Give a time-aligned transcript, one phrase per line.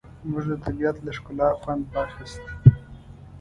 [0.29, 2.43] موږ د طبیعت له ښکلا خوند واخیست.